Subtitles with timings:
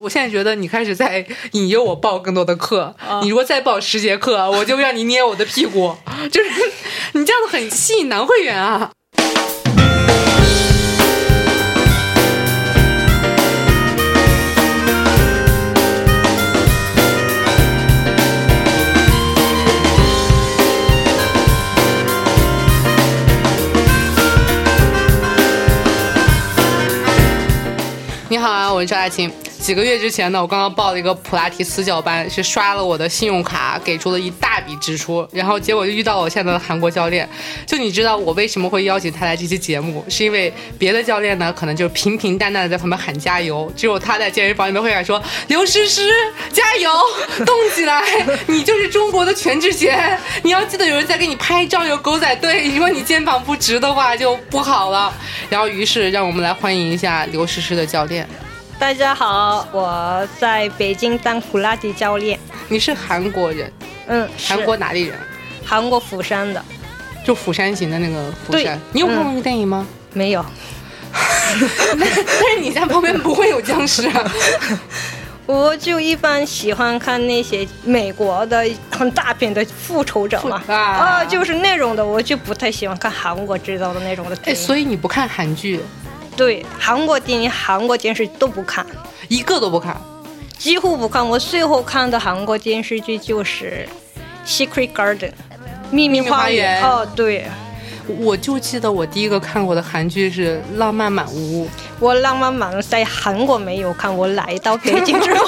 [0.00, 2.94] 我现在觉得你开始在 引诱我报更多的课。
[3.20, 5.96] 你如果再报十节课，我就让你捏我的屁股。
[6.30, 6.50] 就是
[7.14, 8.92] 你这样子很吸引男会员啊。
[28.28, 29.28] 你好啊，我是赵爱琴。
[29.68, 37.28] 几个月之前呢，我刚刚报了一个普拉提私教班，是刷了我的信用卡，给出了一大笔支出，然后结果就遇到我现在的韩国教练。
[37.66, 46.10] 就你知道我为什么会邀请他来这期节目，是因为别的教练呢，可能就平平淡淡的在旁边喊加油，只有他在健身房里面会喊说：“刘诗诗，
[46.50, 46.90] 加油，
[47.44, 48.02] 动起来，
[48.46, 55.12] 你就是中国的全智贤，你要记得有人在给你拍照，有狗仔队，如果你肩膀不直的话就不好了。”
[55.50, 58.26] 然后于是让我们来欢迎一下刘诗诗的教练。
[58.78, 62.38] 大家好，我在北京当普拉提教练。
[62.68, 63.70] 你是韩国人？
[64.06, 65.18] 嗯，韩国哪里人？
[65.64, 66.64] 韩国釜山的，
[67.24, 68.78] 就釜山行的那个釜山。
[68.92, 69.86] 你有看过那个电影吗？
[70.12, 70.44] 没有。
[71.98, 74.32] 但是你家旁边不会有僵尸啊？
[75.46, 84.38] 我就一般喜欢看那些美国的很大片的复仇者嘛，啊，就是那种的，我就不太喜欢看韩国制造的那种的。
[84.44, 85.80] 哎，所以你不看韩剧？
[86.38, 88.86] 对，韩国电影、韩国电视都不看，
[89.26, 90.00] 一个都不看，
[90.56, 91.28] 几乎不看。
[91.28, 93.88] 我最后看的韩国电视剧就是
[94.48, 95.30] 《Secret Garden》
[95.90, 96.80] 秘密花园。
[96.84, 97.44] 哦，对。
[98.20, 101.66] 我就记得我第一个看过的韩剧是《浪漫满屋》，
[102.00, 105.44] 我《浪漫满屋》在韩国没有看，我来到北京之后，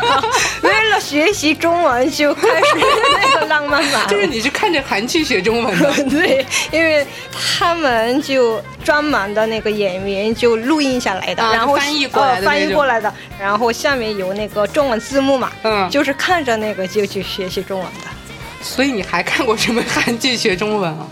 [0.82, 4.08] 为了学习中文就开始那个《浪漫满屋》。
[4.08, 5.92] 就是你是看着韩剧学中文的？
[6.10, 18.10] 对，因为他们就专门的那个演员就录音下来的，然后翻译过来的，翻译过来的，然后下面有那个中文字幕嘛，嗯，就是看着那个就去学习中文的。
[18.60, 21.06] 所以你还看过什么韩剧学中文啊？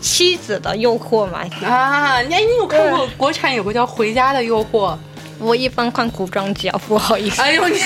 [0.00, 2.20] 妻子的诱惑嘛啊！
[2.22, 4.92] 你你有看过国产有个叫《回家的诱惑》？
[5.38, 7.42] 我一般看古装剧，不好意思。
[7.42, 7.78] 哎呦，你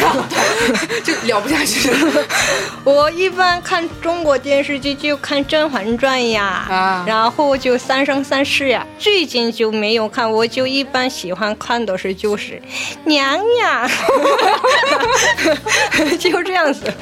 [1.05, 2.25] 就聊不下去了。
[2.85, 8.87] 我一般看中国电视剧就看《甄嬛传》呀，啊，然后就《三生三世》呀。
[8.99, 12.61] 最近就没有看，我就一般喜欢看的是就是
[13.05, 13.91] 娘娘，
[16.19, 16.93] 就这样子。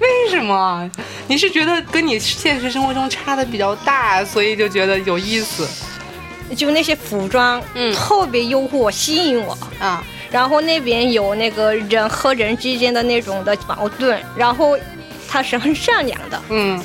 [0.00, 0.90] 为什么？
[1.28, 5.68] 你是觉得跟你现实生活中差的比较大，所以就觉得有意思？
[6.56, 10.04] 就那些服装，嗯，特别诱惑，吸引我啊。
[10.30, 14.78] 然后那边有那个人和人之间的那种的矛盾，然后
[15.28, 16.80] 他是很善良的，嗯。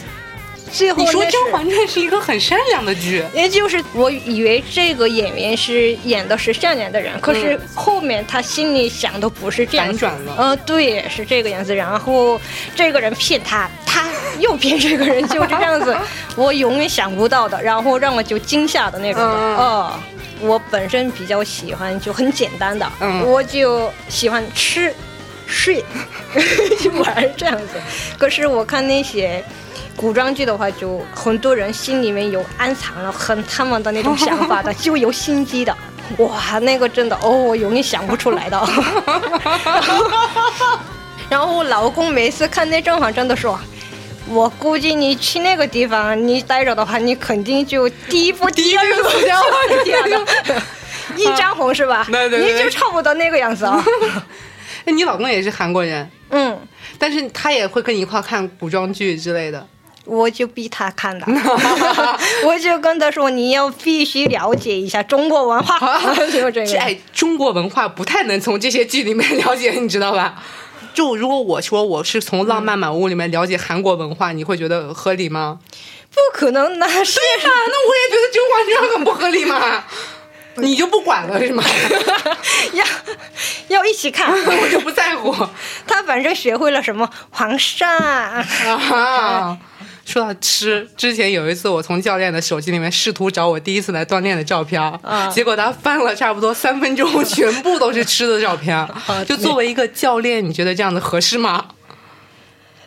[0.72, 10.34] 最后你说《甄嬛传》是一个很善良的剧， 也就是我以为这个演员是演的是善良的人，可是后面他心里想的不是这样，反转了。
[10.36, 11.76] 呃，对，是这个样子。
[11.76, 12.42] 然后
[12.76, 15.96] 这个人骗他，他 又骗这个人，就这样子，
[16.36, 19.22] 我永远想不到的，然后让我就惊吓的那种。
[19.24, 19.94] 哦，
[20.42, 22.90] 我本身比较喜欢就很简单的，
[23.26, 24.94] 我就喜欢吃、
[25.46, 25.84] 睡、
[27.04, 27.82] 玩这样子。
[28.18, 29.44] 可是我看那些。
[29.96, 35.78] 古装剧的话，就很多人心里面有暗藏了很他们的那种想法的，就有心机的。
[36.18, 38.60] 哇，那个真的哦，我永远想不出来的。
[41.30, 43.56] 然后我老公每次看那《甄嬛传》的时候，
[44.28, 50.64] 我估计你去那个地方你待着的话，你肯定就第一步第一个死掉了。
[51.18, 52.08] 一张红是吧？
[52.10, 53.84] 对对对，你就差不多那个样子啊。
[54.86, 56.10] 那你老公也是韩国人？
[56.30, 56.60] 嗯，
[56.98, 59.68] 但是他也会跟你一块看古装剧之类的。
[60.06, 61.26] 我就逼他看的，
[62.46, 66.00] 我就跟他说：“你要必须了解一下中国文化。
[66.32, 70.36] ”就这个，哎，中国文化不太能从这些剧里面了解，你知道吧？
[70.94, 75.60] 就如果我说我是从《浪漫满屋》里面了解韩国文化，你会觉得合理吗？
[76.12, 79.84] 不可能，那是啊，那我也觉得《甄嬛传》很不合理嘛。
[80.58, 81.64] 你就不管了是吗？
[82.74, 82.86] 要
[83.70, 85.34] 要一起看，我就不在乎。
[85.88, 89.58] 他反正学会了什么皇上啊。
[90.06, 95.00] 说到吃，之前有一次我从教练的手机里面试图找我第一次来锻炼的照片，
[95.32, 98.88] 结果他翻了差不多三分钟，全部都是吃的照片。
[99.26, 101.68] 就作为一个教练，你觉得这样子合适吗？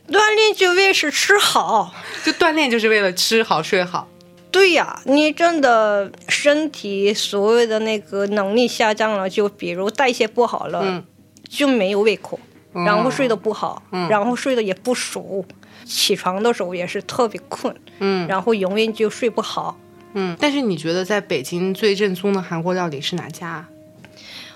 [0.09, 1.93] 锻炼就为是吃好，
[2.25, 4.07] 就锻炼就是为了吃好睡好。
[4.53, 11.03] 对呀，你真的身体所谓的那个能力下降了，就比如代谢不好了，
[11.49, 12.39] 就没有胃口，
[12.73, 15.45] 然后睡得不好，然后睡得也不熟。
[15.87, 19.79] 起床的时候也是特别困，嗯，然后永远就睡不好，
[20.15, 20.37] 嗯。
[20.41, 23.67] 但是你觉得在北京最正宗的韩国料理是哪家？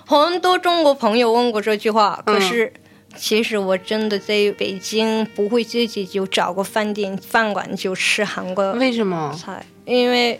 [0.05, 2.73] 很多中国朋友问过这句话，嗯可是。
[3.13, 9.37] 其实我真的在北京不会自己就找个饭店饭馆就吃韩国为什么？
[9.37, 10.39] 菜，因为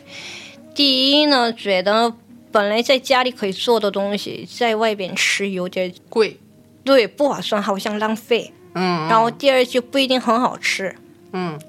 [0.74, 2.14] 第一呢，觉得
[2.50, 6.40] 本来在家里可以做的东西，在外边吃有点贵。
[6.86, 8.54] 对不划算，好像浪费。
[8.74, 10.96] 嗯，然后第二就不一定很好吃。
[11.34, 11.60] 嗯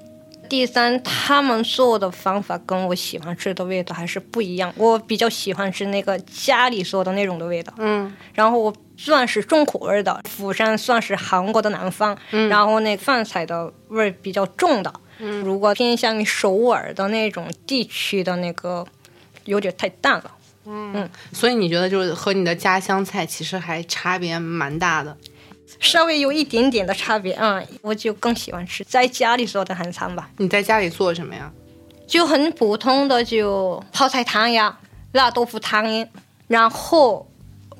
[0.48, 4.70] 第三，他们做的方法跟我喜欢吃的味道还是不一样。
[4.76, 7.72] 我比较喜欢吃那个家里做的那种的味道。
[7.78, 12.14] 嗯然后我算是重口味的，釜山算是韩国的南方，
[12.50, 14.92] 然后那饭菜的味儿比较重的。
[15.42, 18.86] 如果偏向于首尔的那种地区的那个，
[19.46, 20.30] 有点太淡了。
[20.66, 25.16] 嗯所以你觉得就是和你的家乡菜其实还差别蛮大的。
[25.80, 31.50] 稍微有一点点的差别，嗯，我就更喜欢吃在家里做的韩餐吧，你在家里做什么呀？
[32.06, 34.78] 就很普通的就泡菜汤呀、
[35.12, 36.06] 辣豆腐汤，
[36.46, 37.26] 然后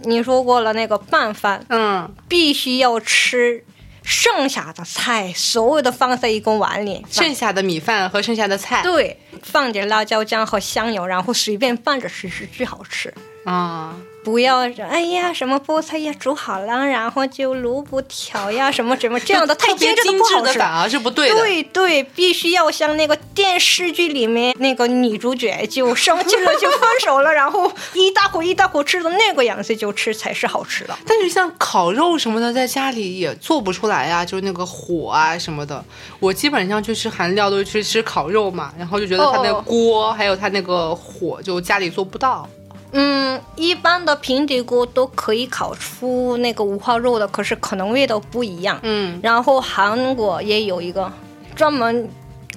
[0.05, 3.65] 你说过了那个拌饭，嗯，必须要吃
[4.03, 8.83] 剩下的菜，所有的放在一个碗里，剩下的米饭和剩下的菜。
[8.83, 13.12] 对，放点辣椒酱和香油，然后随便拌着吃是最好吃。
[13.44, 20.59] 啊，不要说哎呀什么菠菜呀煮好了，然后就萝卜条呀什么什么这样的太特别精致的精致不好吃。
[20.61, 21.35] 反而是不对的。
[21.35, 30.97] 对对，必须要像那个电视剧里面那个女主角就生气了就分手了，然后一大口一大口吃的那个样子就吃才是好吃的。
[31.05, 35.85] 但是像烤肉什么的，在家里也做不出来呀，就是那个火啊什么的。
[36.21, 42.49] 我基本上去吃韩料都是去吃烤肉嘛，然后就觉得它那个哦锅还有它那个火，就家里做不到。
[42.93, 48.79] 嗯，一般的平底锅都可以烤出那个五花肉的，可是可能味道不一样。
[48.83, 51.11] 嗯，然后韩国也有一个
[51.56, 52.09] 专门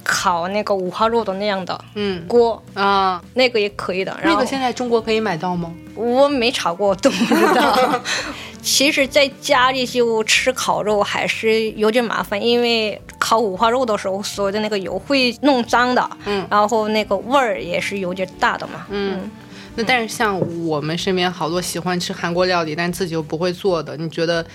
[0.03, 4.15] 烤那个五花肉的那样的嗯锅，啊，那个也可以的。
[4.23, 5.73] 那个现在中国可以买到吗？
[5.95, 8.01] 我没炒过，都不知道。
[8.61, 19.29] 其实，在家里就吃烤肉还是有点麻烦，因为烤五花肉的时候，所有的那个油会弄脏的，嗯，然后那个味儿也是有点大的嘛，嗯。
[19.75, 24.45] 那但是像我们身边好多喜欢吃韩国料理，但自己又不会做的，你觉得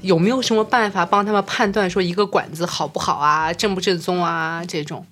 [0.00, 5.06] 有没有什么办法帮他们判断说一个馆子好不好啊，正不正宗啊这种？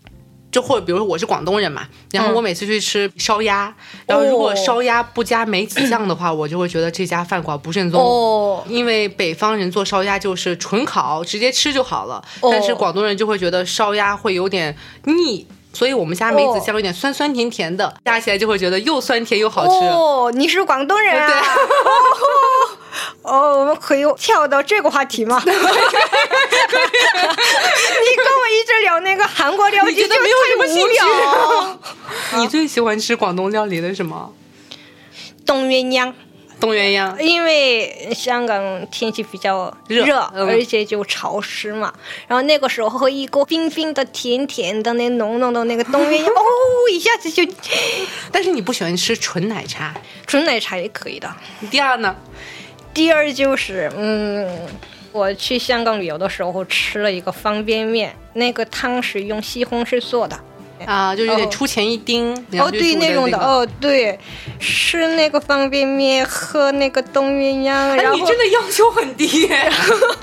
[0.52, 3.74] 就或者比如说我是广东人嘛，然后我每次去吃烧鸭，
[4.06, 8.00] 然后如果烧鸭不加梅子酱的话，我就会觉得这家饭馆不正宗。
[8.00, 12.48] 哦，因为北方人做烧鸭就是纯烤，直接吃就好了，哦。
[12.50, 15.46] 但是广东人就会觉得烧鸭会有点腻，
[15.76, 19.72] 所以我们家梅子酱有点酸酸甜甜的，加起来就会觉得又酸甜又好吃。
[19.72, 21.26] 哦，你是广东人啊？
[21.28, 21.36] 对
[23.30, 25.38] 哦，哦我们可以跳到这个话题吗？
[25.44, 25.58] 你跟
[28.26, 31.78] 我一直聊那个韩国料理，你觉得没有什么兴趣聊。
[32.40, 34.32] 你最喜欢吃广东料理的什么？
[35.44, 36.12] 冬鸳鸯。
[36.60, 37.18] 冻鸳鸯。
[37.18, 41.92] 因为香港天气比较热热，嗯而且就潮湿嘛，
[42.26, 46.42] 然后那个时候喝一锅冰冰的、甜甜的、那浓浓的那个冻鸳鸯， 哦，
[46.90, 47.42] 一下子就
[48.32, 49.94] 但是你不喜欢吃纯奶茶。
[50.26, 51.32] 纯奶茶也可以的。
[51.70, 52.14] 第二呢？
[52.92, 54.48] 第二就是，嗯，
[55.12, 60.38] 我去香港旅游的时候吃了一个方便面，那个汤是用西红柿做的。
[60.84, 63.38] 啊，就有点哦出钱一丁，哦，对，那种的，。
[63.38, 64.18] 哦，对，
[64.60, 69.70] 吃那个方便面，喝那个冻鸳鸯，哎，你真的要求很低耶！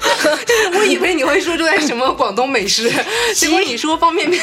[0.78, 2.92] 我以为你会说出来什么广东美食，
[3.36, 4.42] 结果你说方便面。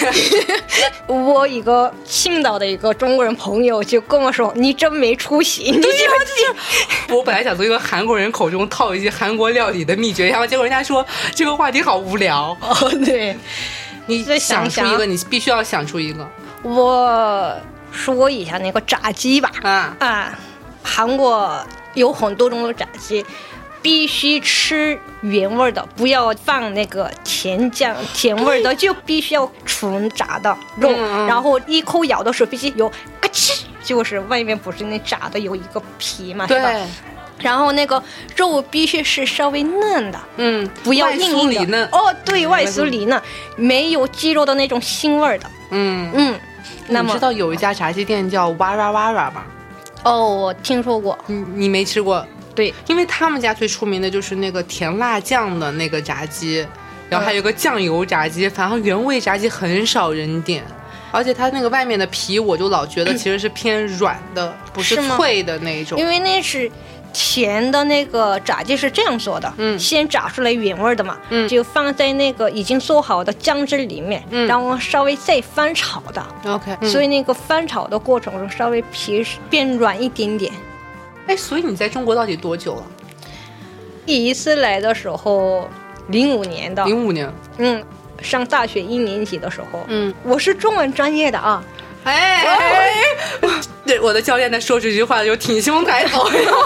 [1.06, 5.88] 我一个青岛的一个中国人朋友就跟我说：“你真没出息，你就
[7.16, 12.56] 我本来想从一个韩国人口中套一些韩国料理的秘诀，然后结果人家说这个话题好无聊。
[12.60, 13.36] 哦，对，
[14.06, 16.28] 你再想出一个，你必须要想出一个
[16.62, 17.56] 我
[17.92, 19.50] 说一下那个炸鸡吧。
[19.62, 19.96] 啊！
[19.98, 20.38] 啊，
[20.82, 21.64] 韩国
[21.94, 23.24] 有很多种的炸鸡，
[23.82, 30.90] 必须吃原味儿的，不要放那个甜酱甜味儿的，就必须要纯炸的肉。
[31.26, 32.88] 然后一口咬的时候必须有
[33.20, 36.70] 嘎吱，就是外面不是那炸的有一个皮嘛，对吧？
[37.40, 38.02] 对，然后那个
[38.36, 40.20] 肉必须是稍微嫩的。
[40.36, 41.88] 嗯，不要硬硬的酥里嫩。
[41.90, 43.20] 哦，对外酥里嫩，
[43.56, 45.50] 没有鸡肉的那种腥味儿的。
[45.70, 46.40] 嗯，嗯，
[46.88, 49.42] 那么你知道有一家炸鸡店叫哇啦哇啦吗？
[50.04, 52.26] 哦，我听说过，你你没吃过？
[52.54, 56.66] 对，因为他们家最出名的就是那个甜辣酱的那个炸鸡，
[57.08, 60.64] 然后还有个酱油炸鸡，反正原味炸鸡很少人点。
[61.12, 66.06] 而且它那个外面的皮，我就老觉得其实是偏软的，不是脆的那种因。
[66.06, 66.70] 为那是
[67.12, 80.52] 甜的那个炸鸡是这样做的，嗯先炸出来原味儿的嘛，嗯就放在那个已经做好的酱汁里面，嗯然后稍微再翻炒的，OK，、所以那个翻炒的过程中稍微皮变软一点点。
[81.26, 82.82] 哎，所以你在中国到底多久了？
[84.06, 85.68] 第一次来的时候，
[86.08, 87.32] 零五年的，零五年。
[87.58, 87.84] 嗯，
[88.20, 89.80] 上大学一年级的时候。
[89.86, 91.62] 嗯，我是中文专业的啊。
[92.04, 92.44] 哎，
[93.84, 96.60] 对，我的教练在说这句话的时候挺胸抬头， 然后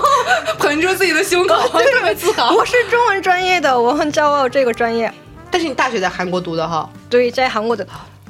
[0.59, 2.55] 捧住自己的胸口，特别自豪。
[2.55, 5.12] 我是中文专业的，我很骄傲这个专业。
[5.50, 6.88] 但是你大学在韩国读的哈？
[7.09, 7.87] 对，在韩国的，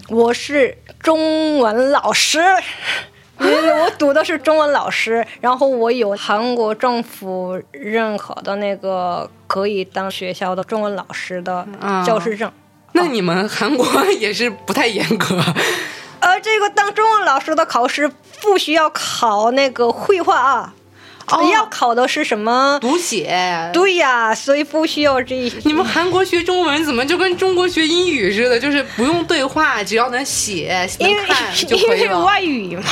[0.08, 2.40] 我是中文老师。
[3.40, 11.66] 因为我读的是中文老师，然后我有韩国政府认可的那个可以当学校的中文老师的
[12.06, 12.50] 教师证。
[12.92, 13.84] 那你们韩国
[14.20, 15.42] 也是不太严格。
[16.24, 20.72] 呃，这个当中文老师的考试不需要考那个绘画啊，
[21.52, 22.78] 要考的是什么？
[22.80, 23.70] 读写。
[23.74, 25.36] 对呀，所以不需要这。
[25.64, 28.58] 你们韩国学中文怎么就跟中国学英语似的？
[28.58, 31.96] 就是不用对话，只要能写能看就可以了。
[31.98, 32.84] 因为外语嘛。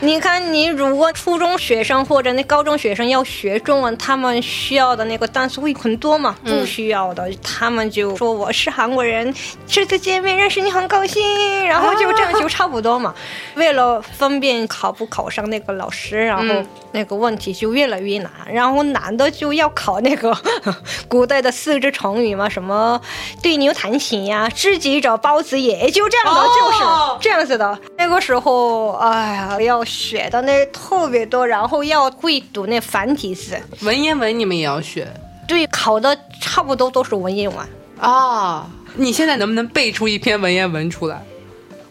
[0.00, 6.36] 你看，你如果初中学生或者那高中学生要学中文，他们需要的那个单词会很多嘛？
[6.44, 9.34] 不需要的，他们就说我是韩国人，
[9.66, 13.12] 这次见面认识你很高兴，然后就这样就差不多嘛。
[13.56, 16.44] 为了方便考不考上那个老师，然后
[16.92, 20.32] 那个问题就越来越难，然后难的就要考那个
[21.08, 23.00] 古代的四字成语嘛，什么
[23.42, 26.84] 对牛弹琴呀，知己者包子也，就这样的，就是
[27.20, 27.76] 这样子的。
[27.96, 29.87] 那个时候，哎呀，要。
[29.88, 33.58] 学的那特别多，然后要会读那繁体字。
[33.80, 35.08] 文言文你们也要学？
[35.48, 37.66] 对，考的差不多都是文言文
[37.98, 38.68] 啊。
[38.94, 41.22] 你现在能不能背出一篇文言文出来？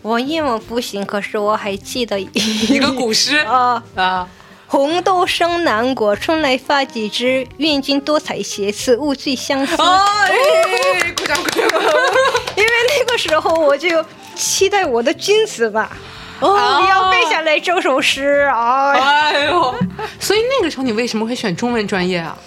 [0.04, 4.30] 文言文不行，可是我还记得一个古诗啊啊！
[4.68, 7.48] 红豆生南国，春来发几枝。
[7.58, 9.76] 愿君多采撷，此物最相思。
[9.82, 11.64] 哎，鼓掌鼓掌！
[12.56, 14.04] 因为那个时候我就
[14.36, 15.96] 期待我的君子吧。
[16.40, 18.92] 哦，你要背下来这首诗啊！
[18.92, 19.76] 哎呦，
[20.20, 22.38] 所以那个时候你为什么会选中文专业啊？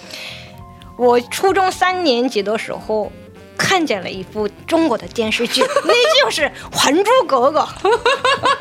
[0.97, 3.11] 我初中三年级的时候
[3.57, 7.67] 看见了一部中国的电视剧， 那就是《还珠格格》。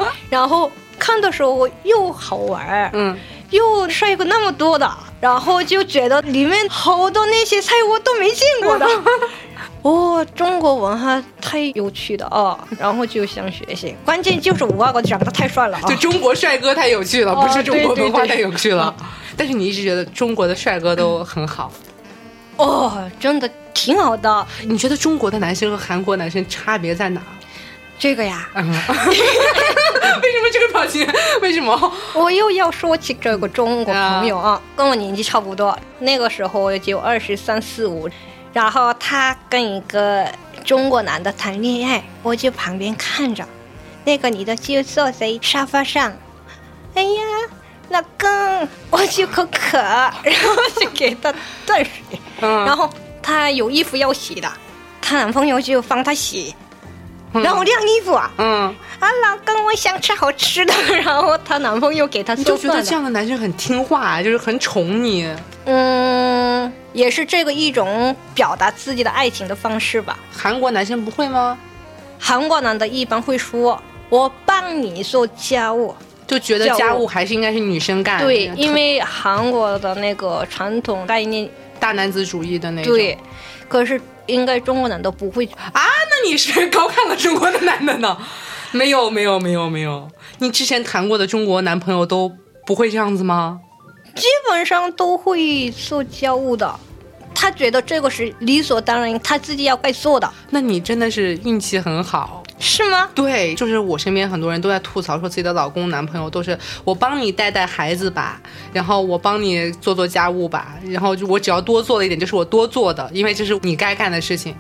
[0.31, 3.19] 然后看的时候又好玩，嗯，
[3.51, 8.87] 又帅哥那么多的，然后就觉得里面好多那些菜我都没见过的。
[9.83, 13.97] 哦，中国文化太有趣的哦，然后就想学习。
[14.05, 18.95] 关键就是五阿哥长得太帅了，就中国帅哥太有趣了，不是中国文化太有趣了。
[19.37, 21.73] 但是你一直觉得中国的帅哥都很好，
[22.57, 24.47] 哦，真的挺好的。
[24.67, 27.23] 你觉得中国的男生和韩国男生差别在哪？
[27.99, 28.69] 这个呀， 为什
[30.43, 31.07] 么这个表情？
[31.41, 31.93] 为什么？
[32.15, 38.09] 我又要说起这个中国朋友啊，跟我年纪差不多，那个时候就二十三四五。
[38.53, 40.27] 然后他跟一个
[40.65, 43.47] 中国男的谈恋爱，我就旁边看着，
[44.05, 46.13] 那个女的就坐在沙发上，
[46.95, 47.23] 哎呀，
[47.91, 51.33] 老公，我就口渴，然后就给他
[51.65, 52.91] 端水，然后
[53.23, 54.51] 他有衣服要洗的，
[55.01, 56.55] 她男朋友就帮他洗，
[57.33, 62.63] 然后晾衣服啊，嗯，啊，老公，我想吃好吃的， 然后她男朋友给她做饭。
[62.63, 65.29] 就觉得这样的男生很听话，就是很宠你，
[65.67, 66.73] 嗯。
[66.93, 70.19] 也是这个一种表达自己的爱情的方式吧。
[70.33, 71.57] 韩国男生不会吗？
[72.19, 75.95] 韩国男的一般会说：“我帮你做家务。”
[76.27, 78.19] 就觉得家务还是应该是女生干。
[78.19, 82.93] 对，因为韩国的那个传统概念，大男子主义的那种。
[82.93, 83.17] 对，
[83.69, 85.83] 可是应该中国男的不会啊？
[86.23, 88.17] 那你是高看了中国的男的呢？
[88.73, 90.09] 没有，没有，没有，没有。
[90.39, 92.31] 你之前谈过的中国男朋友都
[92.67, 93.61] 不会这样子吗？
[94.15, 96.79] 基本上都会做家务的，
[97.35, 100.31] 他觉得这个是理所当然，他自己要该做的。
[100.51, 103.09] 那你真的是运气很好，是吗？
[103.15, 108.41] 对，就是我身边很多人都在吐槽说自己的老公、男朋友都是我帮你带带孩子吧，
[108.73, 114.55] 然后我帮你做做家务吧，然后就我只要多做了一点，就是我多做的，因为这是你该干的事情。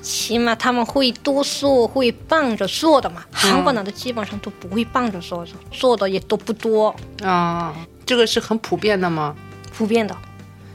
[0.00, 3.24] 起码他们会多做，会帮着做的嘛。
[3.30, 7.74] 韩国男的基本上都不会帮着做的，做的也都不多啊。
[8.04, 9.34] 这个是很普遍的吗？
[9.76, 10.16] 普遍的，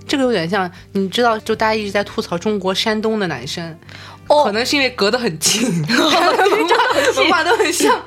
[0.08, 3.78] 这个有点像，你知道，就大家一直在吐槽中国山东的男生，
[4.28, 5.64] 哦，可能是因为隔得很近，
[7.18, 8.00] 文化都很像。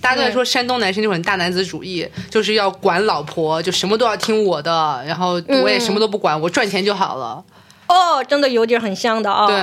[0.00, 7.44] 大家都在说山东男生就很大男子主义，就是要管老婆，就什么都要听我的，然后我也什么都不管，我赚钱就好了。
[7.86, 9.46] 哦，真的有点很像的啊。
[9.46, 9.56] 对，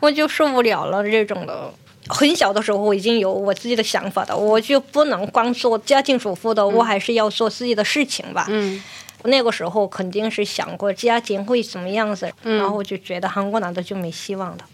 [0.00, 1.72] 我就受不了了这种的。
[2.06, 8.44] 很小的时候我已经有我自己的想法的，我就不能光做家庭主妇的，我还是要做自己的事情吧。
[8.50, 8.82] 嗯，
[9.22, 14.64] 那个时候肯定是想过家庭会怎么样子，然后我就觉得韩国男的就没希望的。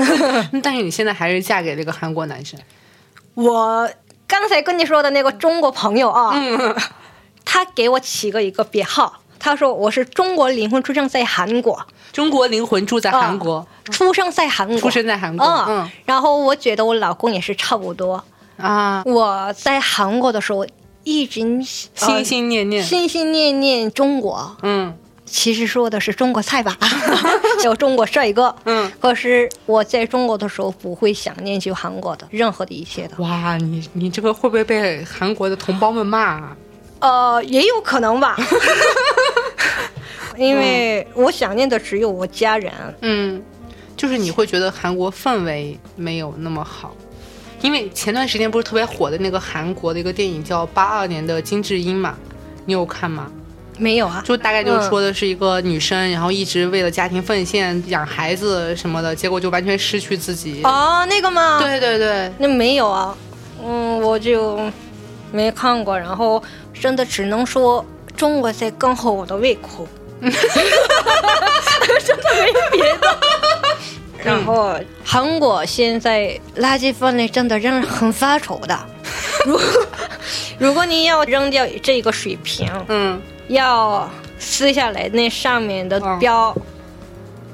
[0.62, 2.60] 但是你现在还是嫁给了一个韩国男生。
[3.32, 3.90] 我
[4.26, 6.34] 刚才跟你说的那个中国朋友啊，
[7.46, 11.80] 他给我起个一个别号，他说我是中国灵魂出生在韩国，
[12.12, 15.46] 中国灵魂住在韩国，出生在韩国，出生在韩国。
[15.46, 18.22] 嗯嗯然后我觉得我老公也是差不多。
[18.56, 20.66] 啊，我在韩国的时候
[21.04, 22.82] 一直心心念念。
[22.82, 26.74] 心心念念中国，嗯其实说的是中国菜吧，
[27.62, 28.54] 有中国帅哥。
[28.64, 33.16] 嗯，可是我在中国的时候不会想念去韩国的任何的一切的。
[33.18, 36.56] 哇，你你这个会不会被韩国的同胞们骂啊？
[37.00, 38.36] 呃，也有可能吧，
[40.36, 42.72] 因为我想念的只有我家人。
[43.02, 43.42] 嗯，
[43.96, 46.94] 就是你会觉得韩国氛围没有那么好，
[47.60, 52.16] 因为前段时间不是特别火的那个韩国的一个电影叫《八二年的金智英》嘛，
[52.66, 53.30] 你有看吗？
[53.80, 60.62] 没有啊，就大概就是说的是一个女生，然后一直为了家庭奉献，养孩子什么的，结果就完全失去自己。
[60.64, 63.16] 哦，那个吗？，对对对，那没有啊，
[63.64, 64.58] 嗯，我就
[65.32, 66.42] 没看过，然后
[66.72, 67.84] 真的只能说
[68.16, 69.86] 中国在更合我的胃口，
[70.20, 70.30] 真
[72.16, 73.18] 的没别的。
[74.24, 78.78] 然后韩国现在垃圾分类真的让人很发愁的，
[79.46, 79.60] 如
[80.58, 86.54] 如果你要扔掉这个水瓶，嗯，要撕下来那上面的嗯标。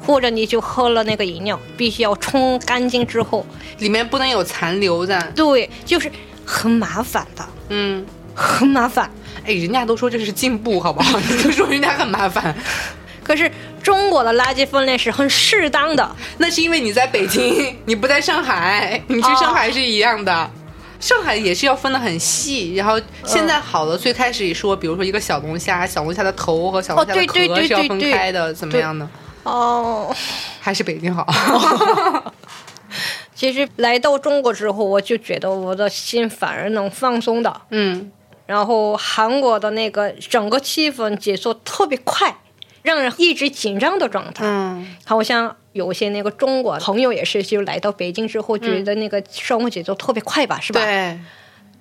[0.06, 3.46] 或者你就喝了那个饮料，必须要冲干净之后，
[3.78, 5.18] 里面不能有残留的。
[5.34, 6.12] 对，就是
[6.44, 9.10] 很麻烦的，嗯，很麻烦。
[9.44, 11.18] 哎，人家都说这是进步，好不好？
[11.28, 12.54] 你就说人家很麻烦，
[13.22, 13.50] 可是
[13.82, 20.50] 中国的垃圾分类是很适当的，那是因为你在北京， 你不在上海，你去上海是一样的。
[21.00, 23.98] 上海也是要分的很细，然后现在好了。
[23.98, 29.06] 最开始也说，比如说一个小龙虾，小龙虾的头和小龙虾的壳是要分开的，怎么样呢？
[29.42, 30.16] 哦。
[30.60, 31.26] 还是北京好？
[33.34, 37.60] 其实来到中国之后，我就觉得我的心反而能放松的。
[37.70, 38.10] 嗯
[38.46, 42.36] 然后韩国的那个整个气氛节奏特别快，
[42.82, 44.44] 让人一直紧张的状态。
[44.46, 50.84] 嗯好像有些那个中国朋友也是，就来到北京之后，觉得那个生活节奏特别快吧，是吧？。
[50.84, 51.18] 对，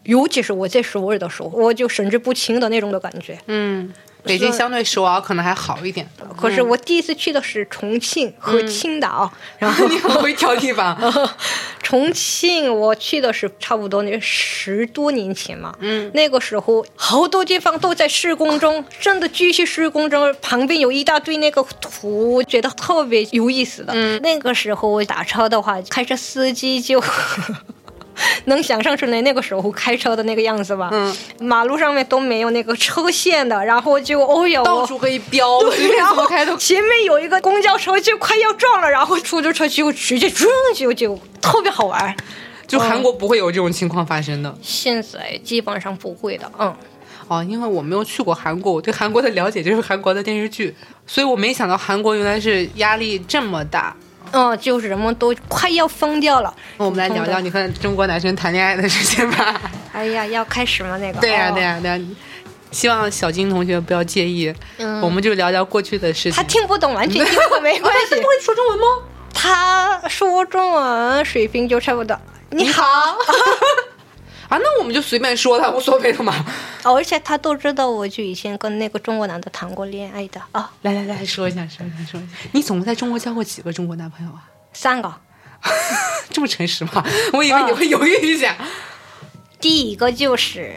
[0.03, 3.37] 尤其是我在首尔的时候，我就神志不清的那种的感觉。
[3.47, 6.07] 嗯，北京相对首尔可能还好一点。
[6.37, 10.97] 可是我第一次去的是重庆和青岛， 然后你很会挑地方。
[11.83, 23.91] 重庆我去的是差不多那十多年前嘛，嗯，那个时候好多地方都在施工中，真的继续施工中，旁边有一大堆那个土，觉得特别有意思的。
[23.93, 27.03] 嗯那个时候我打车的话，开车司机就。
[28.45, 30.89] 能想象出来那个时候开车的那个样子吧？
[30.91, 35.61] 嗯，马路上面都没有那个车线的，然后就哦哟，到处可以飙，
[35.97, 36.23] 然后。
[36.57, 42.15] 前面有一个公交车就快要撞了，然后出租车就直接撞就就特别好玩。
[42.65, 46.73] 就韩国不会有这种情况发生的现在基本上不会的，嗯，
[47.27, 50.73] 哦，因为我没有去过韩国，我对韩国的了解就是韩国的电视剧，
[51.05, 53.95] 所以我没想到韩国原来是压力这么大。
[54.33, 56.53] 嗯，就是人们都快要疯掉了。
[56.77, 59.61] 我们来聊聊你和中国男生谈恋爱的事情吧。
[59.93, 60.97] 哎呀，要开始吗？
[60.97, 61.19] 那个？
[61.21, 61.99] 对呀、哦对呀、对呀、
[62.71, 66.33] 希望小金同学不要介意，嗯我们就聊聊过去的事情。
[66.33, 68.21] 他听不懂，完全 听不懂，没关系他。
[68.21, 68.85] 不会说中文吗？
[69.33, 72.19] 他说中文水平就差不多。
[72.49, 72.83] 你好，
[74.53, 76.45] 啊，那我们就随便说他，无所谓的嘛。
[76.83, 82.29] 哦而且他都知道，我就以前跟那个中国男的谈过恋爱的啊，来来来，说一下，说一下，说一下。
[82.51, 84.43] 你总共在中国交过几个中国男朋友啊？
[84.73, 85.11] 三个。
[86.29, 87.03] 这么诚实吗？
[87.33, 88.55] 我以为你会犹豫一下。
[89.59, 90.75] 第一个就是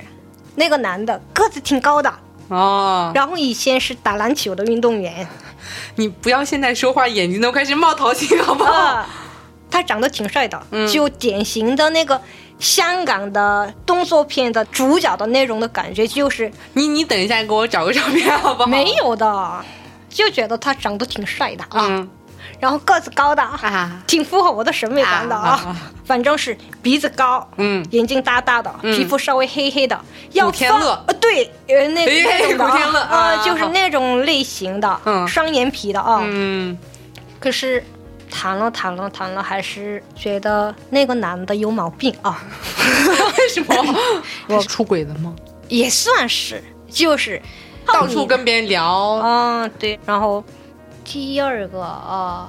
[0.55, 5.27] 那个男的个子挺高的，哦，然后以前是打篮球的运动员。
[5.97, 8.73] 你不要现在说话眼睛都开始冒桃心，好不好？
[8.73, 9.09] 啊，
[9.69, 12.23] 他长得挺帅的，嗯就典型的那个
[12.59, 18.67] 香港的动作片的主角的那种的感觉，就是你你等一下给我找个照片，好不好？
[18.67, 18.95] 没。
[18.97, 19.65] 有的，
[20.09, 22.09] 就觉得他长得挺帅的啊，嗯
[22.59, 25.77] 然后个子高的，啊，挺符合我的审美观的啊。
[26.07, 30.01] 反正是鼻子高，嗯，眼睛大大的，嗯皮肤稍微黑黑的，
[30.33, 36.21] 要放古天乐呃，对，呃，那哎那种的古天乐啊，就是那种类型的，嗯双眼皮的啊。
[36.25, 36.79] 嗯，
[37.39, 37.85] 可是
[38.31, 42.43] 谈了谈了谈了，还是觉得那个男的有毛病啊，
[43.39, 43.95] 为什么？
[44.49, 45.35] 我出轨了吗？
[45.69, 47.41] 也算是，就是
[47.87, 49.99] 到处跟别人聊，嗯，对。
[50.07, 50.43] 然后
[51.05, 52.49] 第二个啊，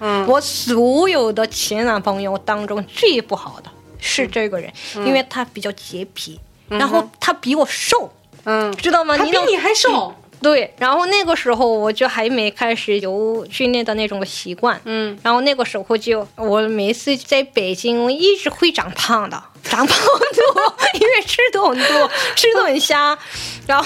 [0.00, 8.10] 嗯，我所有的前男朋友当中最不好的是这个人，因为他比较洁癖，然后他比我瘦，
[8.44, 9.16] 嗯，知道吗？
[9.16, 23.16] 他比你还瘦，对，然后那个时候我就还没开始有训练的那种习惯，嗯，然后那个时候就我每次在北京，我一直会长胖的，长胖多， 因为吃的很多，吃的很香。
[23.66, 23.84] 然后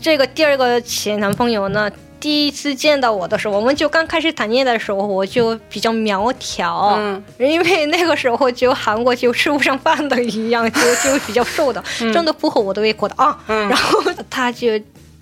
[0.00, 11.82] 这个第二个前男朋友呢，第一次见到我的时候，我们就刚开始谈恋爱的时候，我就比较苗条，嗯因为那个时候就韩国就吃不上饭的一样，就就比较瘦的，
[12.12, 13.38] 真的不合我的胃口的啊。
[13.48, 14.68] 嗯然后他就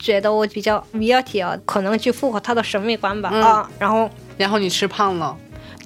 [0.05, 3.71] 觉得我比较苗条，可能就符合他的审美观吧、嗯啊。
[3.79, 5.35] 然后然后你吃胖了，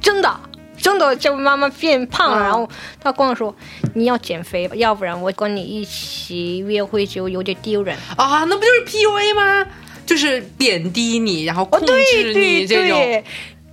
[0.01, 0.41] 真的。
[0.81, 2.69] 真的就慢慢变胖了，嗯然后
[3.03, 3.53] 他跟我说
[3.97, 7.97] ：“你要减肥吧，要不然我跟你一起约会就有点丢人。
[8.17, 9.67] 啊，那不就是 PUA 吗？
[10.07, 12.97] 就是贬低你，然后控制哦对你这种。
[12.97, 13.25] 对，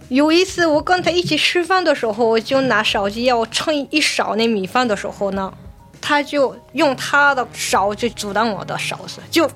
[0.10, 5.54] 有一次我跟他一起吃饭的时候，我就拿勺子要称一勺那米饭的时候呢，
[6.02, 9.48] 他就用他的勺就阻挡我的勺子，就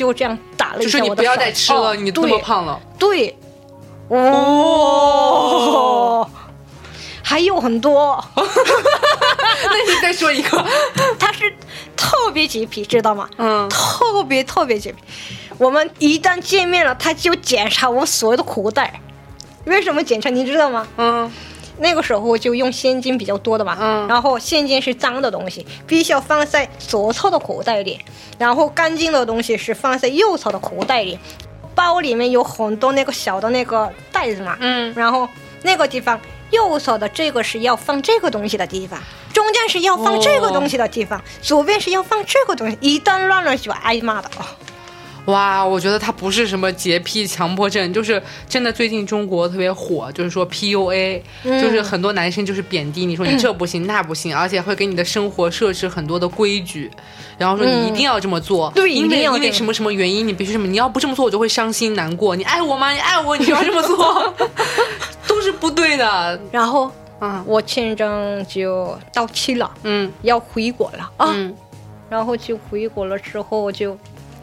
[0.00, 2.80] 就这样打了一就下我的说你不要再吃了，哦你这么胖了。
[2.98, 3.36] 对，
[4.08, 5.36] 对，哦，
[7.22, 10.64] 还有很多， 那你再说一个，
[11.20, 11.54] 他是
[11.94, 13.28] 特别洁癖，知道吗？
[13.36, 14.98] 嗯，特别特别洁癖。
[15.58, 18.98] 我们一旦见面了，他就检查我所有的口袋。
[19.66, 20.30] 为什么检查？
[20.30, 20.88] 你知道吗？
[20.96, 21.30] 嗯
[21.80, 27.98] 那个时候就用现金比较多的嘛，嗯然后现金是脏的东西，必须要放在左侧的口袋里，
[28.38, 31.18] 然后干净的东西是放在右侧的口袋里。
[31.72, 35.26] 包里面有很多那个小的那个袋子嘛，嗯，然后
[35.62, 39.00] 那个地方右侧的这个是要放这个东西的地方，
[39.32, 44.44] 中间是要放这个东西的地方，左边是要放这个东西，一旦乱了就挨骂的哦。
[45.26, 56.90] 哇，我觉得他不是什么洁癖、强迫症，就是真的最近中国特别火，就是说 PUA，、就是嗯很多男生就是贬低你说你这不行、那不行，而且会给你的生活设置很多的规矩，
[57.38, 58.74] 然后说你一定要这么做，嗯。
[58.74, 62.90] 对因为因为什么什么原因你必须什么，你要不这么做我就会伤心难过，你爱我吗？
[62.90, 64.34] 你爱我你就要这么做，
[65.28, 70.10] 都是不对的，然后啊，我签证就到期了，嗯。
[70.22, 71.32] 要回国了啊。
[71.34, 71.54] 嗯。
[72.08, 73.96] 然后就回国了之后，就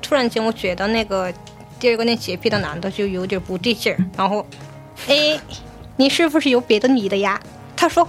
[0.07, 1.31] 突然间我觉得那个
[1.79, 4.45] 第二个那洁癖的男的就有点不对劲儿，然后，
[5.07, 5.37] 哎，
[5.97, 7.39] 你是不是有别的女的呀？
[7.75, 8.07] 他说，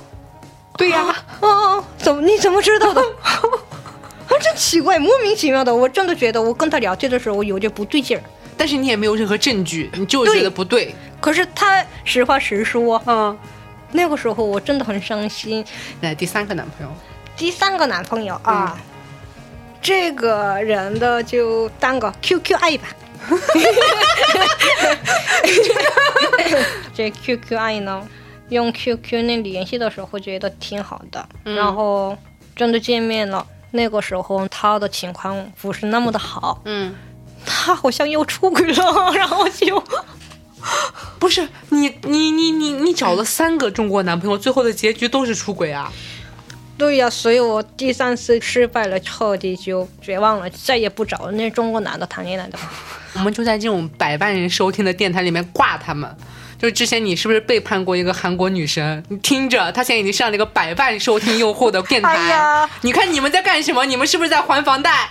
[0.77, 3.01] 对呀、哦哦，怎么你怎么知道的？
[4.29, 8.23] 啊，真奇怪，莫名其妙的，我真的觉得我跟他聊天的时候我有点不对劲儿。
[8.57, 13.37] 但是你也没有任何证据，你就觉得不对，可是他实话实说，嗯，
[13.93, 15.65] 那个时候我真的很伤心。
[16.01, 16.93] 来第三个男朋友，
[17.37, 18.77] 第三个男朋友啊，
[19.88, 22.88] 这个人的就当个 QQ 爱吧。
[26.94, 28.07] 这 QQ 爱呢，
[28.51, 32.14] 用 QQ 那联系的时候觉得挺好的，然后
[32.55, 36.94] 真的见面了，那个时候他的情况不是那么的好，嗯。
[37.46, 39.83] 他好像又出轨了， 然后就
[41.18, 45.90] 不是你你你你你找了三个中国男朋友，最后的结局都是出轨啊！
[46.79, 52.59] 对呀、所以我第三次失败了，彻底就绝望了，再也不找那中国男的谈恋爱的。
[53.14, 56.09] 我们就在这种百万人收听的电台里面挂他们。
[56.57, 59.03] 就是之前你是不是背叛过一个韩国女生？
[59.09, 62.11] 你听着，她现在已经上了一个百万收听用户的电台。
[62.11, 63.85] 哎呀你看你们在干什么？
[63.85, 65.11] 你们是不是在还房贷？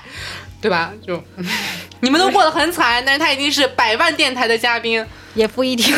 [0.61, 0.91] 对吧？
[1.05, 1.21] 就
[2.01, 5.95] 你们都过得很惨，但是他已经是百万电台的嘉宾，也不一定。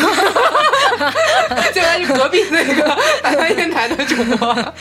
[1.74, 4.72] 就他是隔壁那个 百万电台的主播。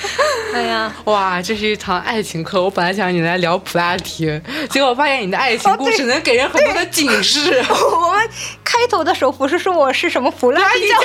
[0.54, 2.62] 哎呀，哇，这是一堂爱情课。
[2.62, 4.26] 我本来想你来聊普拉提，
[4.70, 7.64] 结果发现你的爱情故事能给人很多的警示。
[7.70, 8.30] 我们
[8.64, 10.96] 开头的时候不是说我是什么普拉提教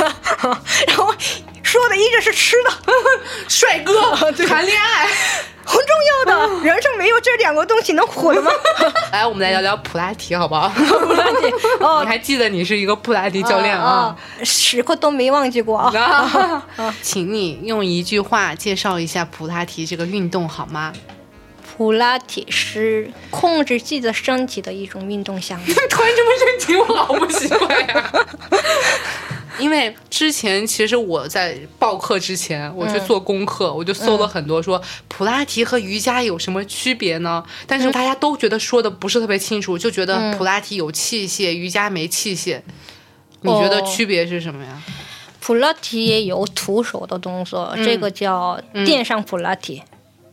[0.00, 0.12] 练，
[0.88, 1.14] 然后
[1.74, 2.70] 说的一直是吃的，
[3.50, 3.92] 帅哥
[4.46, 5.08] 谈恋爱。
[5.66, 5.88] 很重
[6.28, 6.62] 要的。
[6.62, 8.50] 人生没有这两个东西能混吗？
[9.10, 10.68] 来，我们来聊聊普拉提，好不好？
[10.68, 14.14] 普拉提你哦，还记得你是一个普拉提教练啊？
[14.14, 15.90] 啊，时刻都没忘记过啊。
[16.76, 20.92] 啊，请你用一句话介绍一下普拉提这个运动好吗？
[21.76, 25.64] 普拉提是控制自己的身体的一种运动项目。
[25.90, 28.12] 突然这么认真，我好不习惯呀。
[29.58, 37.44] 因为之前其实我在报课之前，我去做功课，我就搜了很多说普拉提和瑜伽有什么区别呢？
[37.66, 42.60] 但是大家都觉得说的不是特别清楚，就觉得普拉提有器械，瑜伽没器械。
[43.42, 44.82] 你觉得哦区别是什么呀？
[45.40, 49.82] 普拉提也有徒手的动作，这个叫垫上普拉提。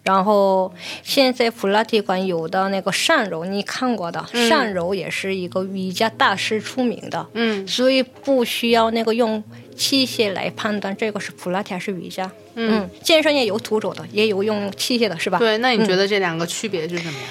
[0.04, 9.44] 然后现在普拉提馆有的那个善柔，你看过的，善柔也是一个瑜伽大师出名的，嗯所以不需要那个用
[9.76, 12.32] 器械来判断这个是普拉提还是瑜伽。
[12.56, 15.38] 嗯，健身也有徒手的，也有用器械的，是吧？
[15.38, 17.28] 对，那你觉得这两个区别是什么呀？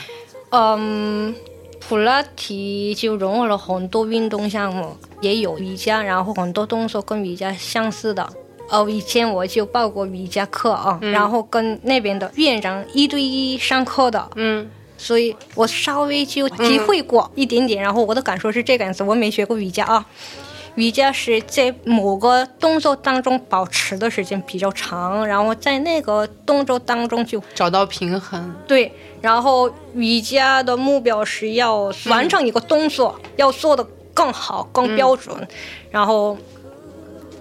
[0.51, 1.35] 嗯，
[1.79, 8.27] 普拉提就融合了很多运动项目，也有瑜伽，然后很多动作跟瑜伽相似的。
[8.71, 17.83] 哦，以前我就报过瑜伽课啊，然后跟那边的院长一对一上课的，嗯，所以我稍微就体会过一点点。
[17.83, 20.07] 然后我的感受是这个样子，我没学过瑜伽啊。
[20.77, 28.55] 瑜伽是在某个动作当中保持的时间比较长，然后在那个动作当中就找到平衡。
[28.69, 35.37] 对，然后瑜伽的目标是要完成一个动作，要做的更好、更标准。
[35.91, 36.39] 然后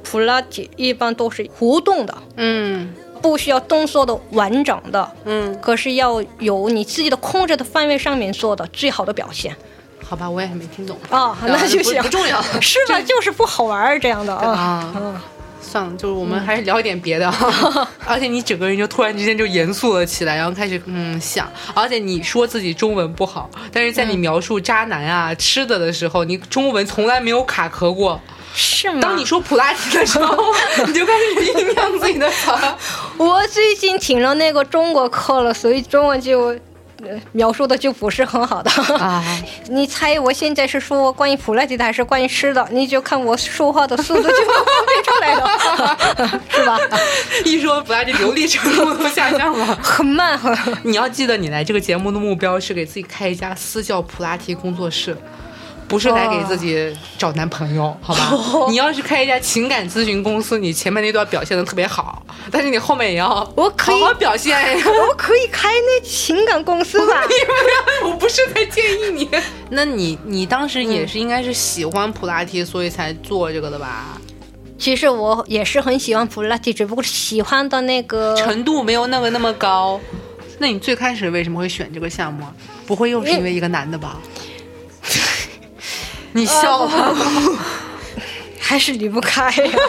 [0.10, 2.92] 普拉提一般都是活动的，嗯
[3.22, 9.56] 不需要动作的完整的，嗯，可是要有你自己的控制的范围上面做的最好的表现。
[10.04, 10.98] 好吧，我也没听懂。
[11.10, 13.00] 啊，那就行，不不重要 是吧？
[13.02, 15.22] 就是不好玩儿这样的啊。
[15.62, 17.30] 算了，就是我们还是聊一点别的。
[18.08, 21.48] 而且你整个人就突然之间就严肃了起来，然后开始嗯想。
[21.76, 28.20] 而且你说自己中文不好，但是在你描述渣男啊、吃的的时候，你中文从来没有卡壳过。
[28.54, 29.00] 是吗？
[29.02, 30.54] 当你说普拉提的时候，
[30.86, 32.78] 你就开始酝酿自己的词儿。
[33.18, 36.56] 我最近听了那个中国课了，所以中文就。
[37.02, 39.24] 呃描述的就不是很好的啊！
[39.72, 42.68] 你猜我现在是说关于普拉提的还是关于吃的？
[42.74, 46.78] 你就看我说话的速度就变出来了， 是吧？
[47.46, 49.66] 一说普拉提流利程度都下降了。
[49.82, 55.16] 很慢，很你要记得，你来这个节目的目标是给自己开一家私教普拉提工作室。
[55.90, 58.32] 不是来给自己找男朋友， 好吧？
[58.70, 64.56] 你要是开一家情感咨询公司，你前面那段表现的特别好，但是你后面也要我可以好好表现。
[64.86, 67.24] 我可以开那情感公司吧？
[68.06, 69.28] 我不是在建议你。
[69.72, 74.22] 那你你当时也是应该是喜欢普拉提，所以才做这个的吧？
[74.78, 80.00] 其实我也是很喜欢普拉提，只不过喜欢的那个程度没有那个那么高。
[80.60, 82.46] 那你最开始为什么会选这个项目？
[82.86, 84.18] 不会又是因为一个男的吧？
[86.34, 87.16] 你笑了，
[88.60, 89.72] 还是离不开呀。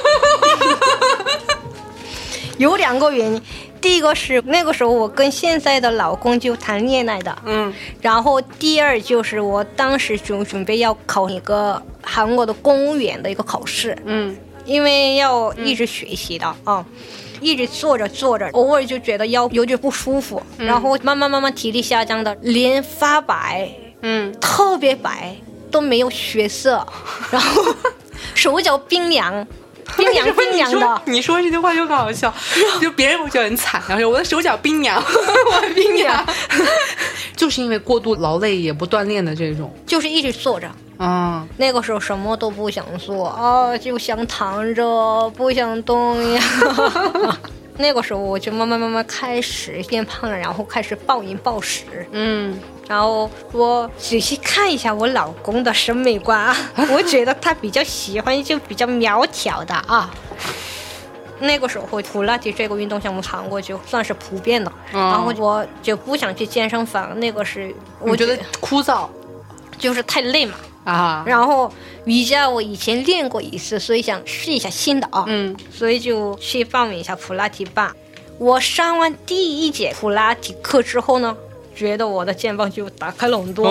[2.59, 3.42] 有两个原因，
[3.81, 7.72] 第一个是那个时候我跟现在的老公就谈恋爱的，嗯，
[8.03, 16.85] 然后第二就是我当时就准备要考一个韩国的公务员的一个考试，嗯，因为要一直学习的啊。
[17.42, 23.70] 一直坐着坐着，偶尔就觉得腰有点不舒服，然后慢慢慢慢体力下降的，脸发白，
[24.03, 25.35] 嗯，特别白。
[25.70, 26.87] 都没有血色，
[27.30, 27.64] 然后
[28.35, 29.46] 手脚冰凉，
[29.96, 31.02] 冰凉冰凉的。
[31.06, 32.33] 你说这句话就很好笑，
[32.80, 36.26] 就别人会觉得很惨，然后我的手脚冰凉，我冰凉，
[37.37, 40.70] 就是因为过度劳累也不锻炼的这种，就是一直坐着。
[40.98, 46.42] 啊，那个时候什么都不想做啊，就想躺着，不想动呀。
[47.78, 52.06] 那个时候我就慢慢慢慢开始变胖了，然后开始暴饮暴食。
[52.12, 52.61] 嗯。
[52.90, 56.57] 然后我仔细看一下我老公的审美观啊，
[56.90, 60.12] 我觉得他比较喜欢就比较苗条的啊。
[61.38, 69.07] 那个时候普拉提这个运动项目韩国就算是普遍的，然后我就不想去健身房，那个是我觉得枯燥，
[69.79, 71.22] 就是太累嘛啊。
[71.24, 71.72] 然后
[72.07, 77.94] 瑜伽我以前练过一次，所以想试一下新的啊，嗯，所以就去报名一下普拉提吧。
[78.37, 81.37] 我上完第一节普拉提课之后呢。
[81.74, 83.66] 觉得我的肩膀就打开了很多，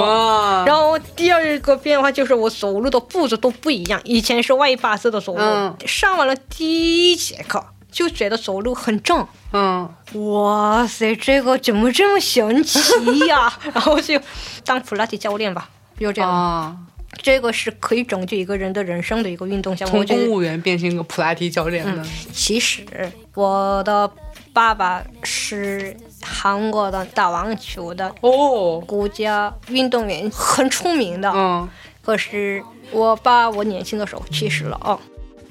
[0.65, 4.01] 然后第二个变化就是我走路的步子都不一样。
[4.03, 9.27] 以前是外八字的走路，上完了第一节课就觉得走路很正。
[9.53, 9.87] 嗯，
[10.31, 12.79] 哇塞，这个怎么这么神奇
[13.27, 13.51] 呀？
[13.73, 14.19] 然后就
[14.63, 16.85] 当普拉提教练吧，就这样。
[17.21, 20.03] 这个是可以拯救一个人的人生的一个运动项目。
[20.03, 22.03] 从公务员变成一个普拉提教练的。
[22.31, 22.83] 其实
[23.35, 24.09] 我的
[24.53, 25.95] 爸爸是。
[26.21, 31.31] 韩国的打网球的哦，国家运动员很出名的。
[31.33, 31.67] 嗯，
[32.01, 34.99] 可是我爸我年轻的时候去世了哦。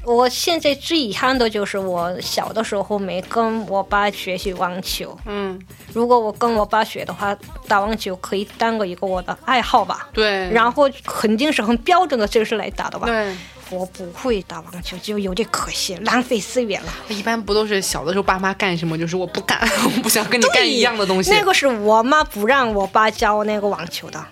[0.05, 5.15] 我现在最遗憾的就是我小的时候没跟我爸学习网球。
[5.27, 5.61] 嗯，
[5.93, 10.09] 如果我跟我爸学的话，打网球可以当个一个我的爱好吧。
[10.15, 10.51] 对。
[10.51, 13.07] 然后肯定是很标准的姿势来打的吧。
[13.07, 13.37] 对。
[13.71, 16.93] 我不会打网球，就有点可惜，浪费资源了。
[17.09, 21.31] 一般不都是小的时候爸妈干什么，就是我不干， 我不想跟你干一样的东西。
[21.31, 24.25] 那个是我妈不让我爸教那个网球的，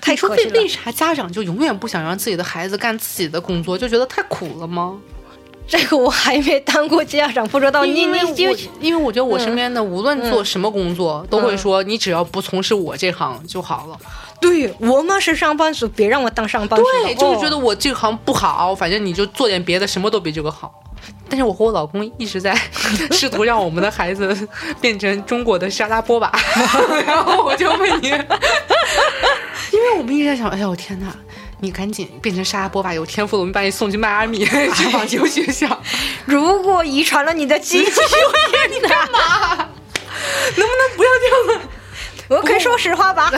[0.00, 0.60] 太可惜了。
[0.60, 4.98] 为啥家长就永远不想让自己的孩子干自己的工作，就觉得太苦了吗？
[5.68, 7.84] 这个我还没当过家长，不知道。
[7.84, 8.50] 你你就
[8.80, 13.98] 因为我觉得我身边的无论做什么工作，都会说你只要不从事我这行就好了。
[14.40, 16.86] 对我妈是上班族，别让我当上班族。
[17.04, 20.72] 对，就是觉得我这行不好，反正你就做点别的，什么都比这个好。
[21.28, 22.58] 但是我和我老公一直在
[23.12, 24.48] 试图让我们的孩子
[24.80, 26.32] 变成中国的沙拉波娃。
[27.06, 28.08] 然后我就问你，
[29.72, 31.14] 因为我们一直在想，哎呦我天哪，
[31.60, 34.44] 你赶紧变成沙波吧，有天赋的我们把你送去迈阿密
[34.74, 35.82] 去网球学校。
[36.24, 39.56] 如果遗传了你的基因，你干嘛？
[40.56, 41.67] 能不能不要这样了？
[42.28, 43.32] 我可以说实话吧。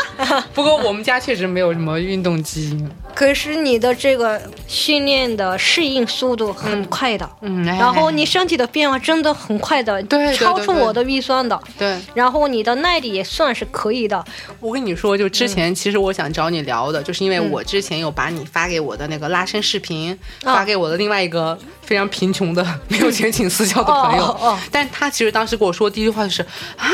[0.54, 2.90] 不过我们家确实没有什么运动基因。
[3.14, 11.58] 可是你的这个训练的适应速度很快的，嗯，哎然后你身体的变化真的很快的，对超出我的预算的。
[11.78, 11.96] 对。
[12.12, 14.24] 然后你的耐力也算是可以的，
[14.60, 20.12] 我跟你说，就之前其实我想找你聊的，就是因为嗯我之前有把你发给我的那个拉伸视频，
[20.44, 24.58] 哦发给我的另外一个非常贫穷的 没有钱请私教的朋友，哦哦哦。
[24.70, 26.42] 但他其实当时跟我说第一句话就是
[26.76, 26.88] 啊，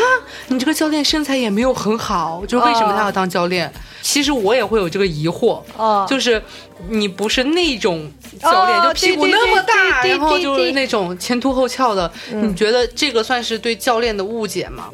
[0.48, 3.72] 你这个教练身材也没有很好，就是为什么他要当教练？
[4.02, 6.06] 其实我也会有这个疑惑，哦。
[6.08, 6.42] 就是
[6.88, 12.48] 你不是那种教练，哦就屁股那么大，然后就是那种前凸后翘的，嗯。
[12.50, 14.88] 你觉得这个算是对教练的误解吗？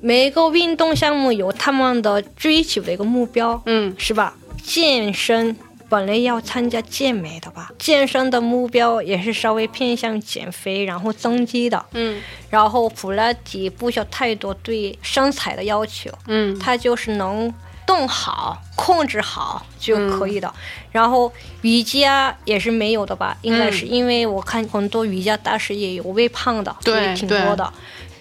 [0.00, 3.94] 每个运动项目有他们的追求的一个目标，嗯。
[3.96, 4.34] 是吧？
[4.62, 5.56] 健身
[5.92, 11.84] 本来要参加健美的吧，健身的目标也是稍微偏向减肥，然后增肌的。
[11.92, 17.52] 嗯然后普拉提不需要太多对身材的要求，嗯它就是能
[17.86, 20.50] 动好、控制好就可以的。
[20.90, 23.36] 然后瑜伽也是没有的吧？
[23.42, 27.70] 应该是、因为我看很多瑜伽大师也有微胖的，对也挺多的。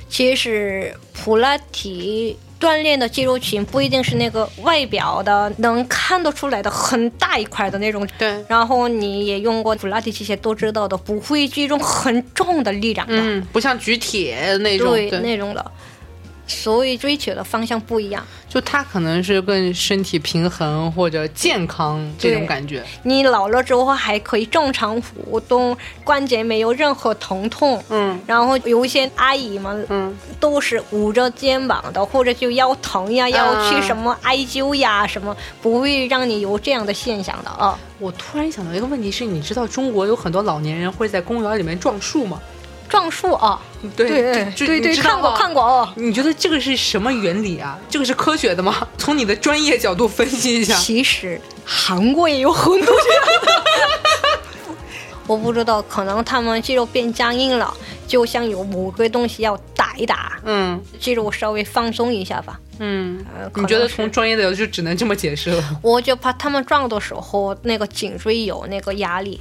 [0.09, 8.07] 其实普拉提锻炼的肌肉群不一定是那个外表的能看得出来的很大一块的那种。
[8.19, 8.41] 对。
[8.47, 13.15] 然后你也用过普拉提器械都知道的，不会这种很重的力量的。
[13.17, 15.71] 嗯，不像举铁那种，对那种的，
[16.51, 18.25] 所以追求的方向不一样。
[18.47, 22.83] 就他可能是更身体平衡或者健康这种感觉。
[23.03, 27.81] 你老了之后还可以正常活动，关节没有任何疼痛。
[27.89, 37.79] 嗯然后有一些阿姨们嗯，都是捂着肩膀的，或者就腰疼呀，要去什么艾灸呀，什么不会让你有这样的现象的啊。
[37.99, 42.41] 我突然想到一个问题是，你知道中国有很多老年人会在公园里面撞树吗？
[42.91, 43.57] 撞树啊，
[43.95, 45.63] 对对对对，看过看过。
[45.63, 45.89] 过哦。
[45.95, 47.79] 你觉得这个是什么原理啊？
[47.89, 48.85] 这个是科学的吗？
[48.99, 50.75] 从你的专业角度分析一下。
[50.75, 53.63] 其实韩国也有很多这样的，
[55.25, 57.73] 我不知道，可能他们肌肉变僵硬了，
[58.11, 62.59] 就像有某个东西要打一打，嗯肌肉稍微放松一下吧。
[62.79, 65.63] 嗯呃，你觉得从专业的角度就只能这么解释了？
[65.81, 69.39] 我就怕他们撞的时候那个颈椎有那个压力，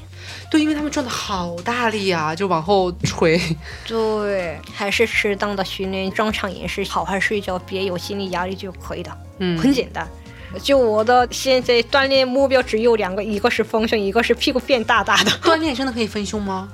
[0.53, 3.41] 对，因为他们撞的好大力啊，就往后垂。
[3.89, 10.07] 对，还是适当的训练，正常饮食，好好睡觉，别有心理压力就可以的，嗯很简单。
[10.63, 15.31] 就我的现在锻炼目标只有两个，一个是丰胸，一个是屁股变大大的。
[15.43, 16.69] 锻炼真的可以丰胸吗？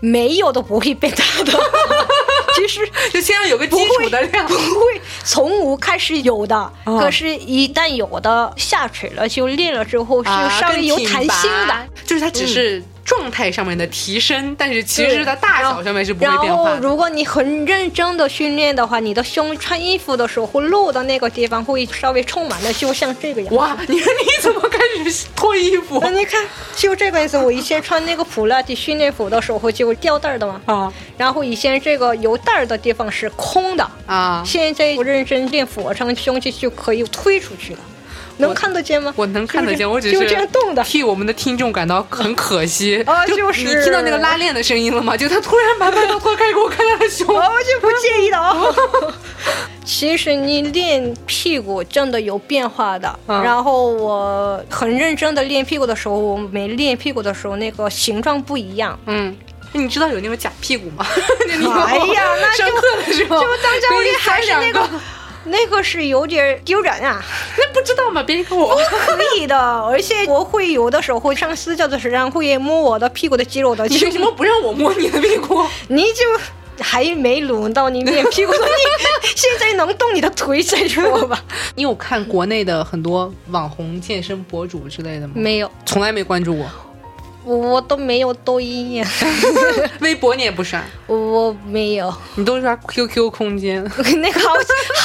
[0.00, 1.52] 没有都不会变大的。
[2.56, 2.80] 其实
[3.12, 4.54] 就先要有个基础的量不。
[4.54, 11.86] 会从无开始有的，哦可是，一旦有的下垂了，就练了之后是啊稍微有弹性的拔。
[12.06, 16.80] 就是它只是状态上面的提升，但是其实对它大小上面是不会变化的。
[16.80, 23.54] 如果你很认真的训练的话，你的胸穿衣服的时候会露的那个地方会稍微充满了，就像这个样子。
[23.54, 27.38] 哇，你看你怎么开始脱衣服那你看，就这个样子。
[27.38, 34.42] 我以前穿那个普拉提训练服的时候就吊带儿的嘛，啊然后以前这个有带儿的地方是空的，啊！
[34.44, 37.78] 现在我认真练俯卧撑，胸肌就可以推出去了，
[38.38, 39.12] 能看得见吗？
[39.16, 40.82] 我能看得见，我只就是这样动的。
[40.84, 43.02] 替我们的听众感到很可惜。
[43.06, 45.16] 啊就就是你听到那个拉链的声音了吗？
[45.16, 47.26] 就他突然把外套脱开给我看他的胸。
[47.28, 48.74] 哦，我就不介意的哦。
[49.84, 53.18] 其实你练屁股真的有变化的。
[53.28, 58.98] 嗯然后我很认真的练屁股的时候，我每练屁股的时候那个形状不一样。
[59.06, 59.36] 嗯，
[59.72, 61.06] 你知道有那种假屁股吗？
[61.46, 64.88] 你哎呀那就上课的时候就当教练还是那个
[65.46, 67.22] 那个是有点丢人啊。
[67.58, 68.22] 那不知道吗？
[68.22, 68.76] 别人跟我。
[69.06, 73.86] 可以的，而且我会有的时候会上私教的时候会摸我的屁股的肌肉的。
[73.86, 75.62] 你为什么不让我摸你的屁股？
[75.88, 81.42] 你就还没轮到你练屁股的，你现在能动你的腿再说吧。
[81.74, 85.34] 你有看国内的很多网红健身博主之类的吗？
[85.36, 86.66] 没有，从来没关注过。
[87.46, 89.08] 我都没有抖音呀，
[90.00, 93.82] 微博你也不刷，我没有，你都刷 QQ 空间。
[94.20, 94.48] 那个好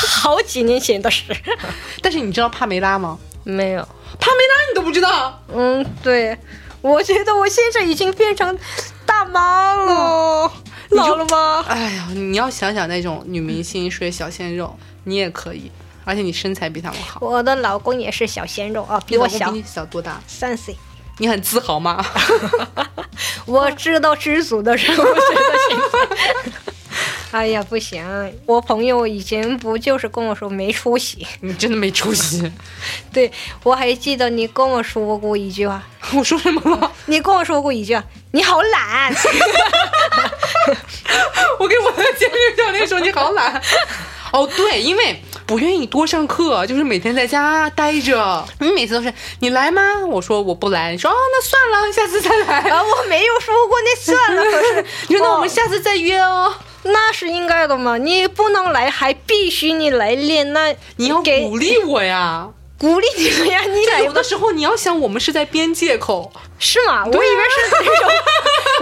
[0.07, 1.23] 好几年前的事，
[2.01, 3.19] 但是你知道帕梅拉吗？
[3.43, 3.87] 没有。
[4.19, 5.39] 帕梅拉你都不知道？
[5.53, 6.35] 嗯，对，
[6.81, 8.57] 我觉得我现在已经变成
[9.05, 10.51] 大妈了，
[10.89, 11.63] 老了吗？
[11.67, 15.71] 哎呀，你要想想那种女明星睡小鲜肉，你也可以，
[16.03, 17.19] 而且你身材比他们好。
[17.21, 20.19] 我的老公也是小鲜肉啊，比我小比你小多大？
[20.27, 20.75] 三岁。
[21.21, 22.03] 你很自豪吗？
[23.45, 25.19] 我知道知足的时候，我觉得
[25.69, 25.99] 现在
[27.37, 28.03] 哎呀，不行！
[28.47, 31.27] 我朋友以前不就是跟我说没出息？
[31.41, 32.51] 你真的没出息。
[33.13, 35.83] 对，我还记得你跟我说过一句话。
[36.15, 36.91] 我说什么了？
[37.05, 37.95] 你跟我说过一句
[38.33, 39.13] ：“你好懒。”
[41.59, 43.61] 我给我的健身教练说：“你好懒。”
[44.33, 48.45] 哦，对，因为不愿意多上课，就是每天在家待着。
[48.59, 49.81] 你每次都是你来吗？
[50.07, 50.91] 我说我不来。
[50.91, 52.69] 你说哦，那算了，下次再来。
[52.69, 54.43] 啊，我没有说过那算了。
[54.49, 56.53] 可是你说那我们下次再约哦。
[56.83, 60.51] 那是应该的嘛，你不能来，还必须你来练。
[60.53, 62.47] 那你要鼓励我呀，
[62.79, 63.61] 鼓励你们呀。
[63.69, 67.05] 你来有的时候你要想，我们是在编借口，是吗？
[67.05, 68.09] 我以为是那种。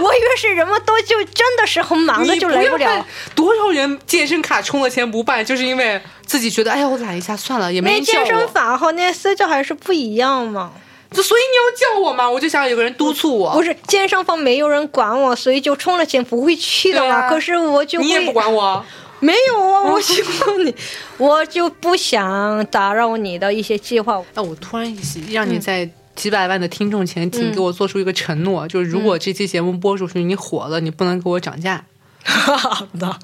[0.00, 3.06] 我以为是人们都就真的是很忙的就来不了。
[3.34, 6.00] 多少人健身卡充了钱不办，就是因为
[6.30, 10.70] 自己觉得哎呀我懒一下算了，也没人健身房和那私教还是不一样嘛。
[11.10, 13.52] 就所以你要叫我嘛，我就想有个人督促我。
[13.52, 17.28] 不是健身房没有人管我，所以就充了钱不会去的嘛。
[17.28, 18.80] 可是我就你也不管我，
[19.18, 20.72] 没有啊， 我喜欢你，
[21.18, 24.22] 我就不想打扰你的一些计划。
[24.34, 24.96] 那我突然
[25.32, 25.90] 让你在。
[26.16, 31.82] 几百万的听众前，请给我做出一个承诺，就是如果这期节目播出去，你火了，你不能给我涨价。
[32.22, 33.18] 好的，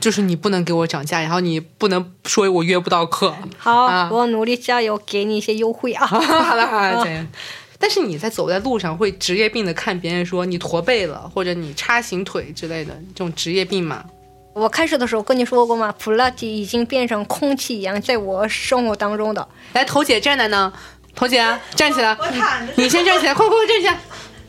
[0.00, 3.34] 就是你不能给我涨价，然后你不能说我约不到课。
[3.58, 6.04] 好，我努力加油，给你一些优惠啊。
[6.06, 6.18] 好
[6.56, 7.26] 了好了，
[7.78, 14.04] 但是你在走在路上会职业病的看别人说你驼背了，或者你叉形腿之类的这种职业病吗？
[14.52, 15.94] 我开始的时候跟你说过吗？
[15.98, 19.46] 普拉提已经变成空气一样在我生活当中的。
[19.74, 20.72] 来，头姐站在呢。
[21.12, 21.44] 头姐，
[21.74, 22.16] 站起来！
[22.20, 23.98] 我躺你先站起来，快快快站起来，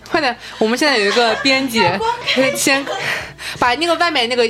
[0.08, 0.38] 快点！
[0.60, 1.82] 我们现在有一个编辑，
[2.56, 2.86] 先
[3.58, 4.48] 把那个外面那个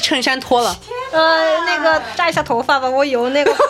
[0.00, 0.76] 衬衫脱了。
[1.12, 3.54] 呃，那个扎一下头发吧，我有那个。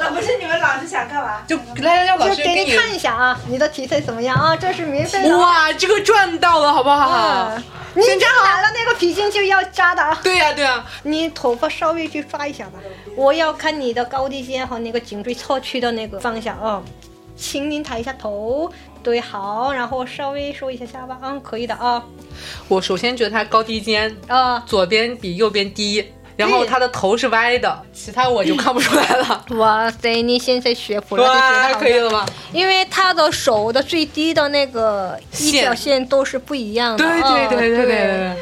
[0.00, 1.42] 那不是你们老师想干嘛？
[1.46, 4.54] 就来来来老师给你看一下啊，你的体态怎么样啊？
[4.54, 5.36] 这是免费的。
[5.36, 7.52] 哇，这个赚到了，好不好？
[7.94, 10.16] 你扎完了那个皮筋就要扎的啊！
[10.22, 12.78] 对呀对呀，你头发稍微去抓一下吧。
[13.16, 16.80] 我要看你的高低肩和那个颈椎侧屈的那个方向啊。
[17.36, 18.70] 请您抬一下头，
[19.08, 22.04] 对，好，然后稍微收一下下巴，嗯，可以的啊。
[22.68, 26.04] 我首先觉得他高低肩啊，左边比右边低。
[26.36, 29.44] 然后他的头是歪的，其他我就看不出来了。
[29.56, 32.26] 哇塞，你现在学普拉提学的可以了吗？
[32.52, 37.02] 因为他的手的最低的那个一条线都是不一样的。
[37.02, 38.36] 对对对对对。